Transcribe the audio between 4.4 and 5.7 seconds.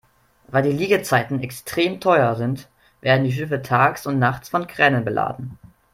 von Kränen beladen.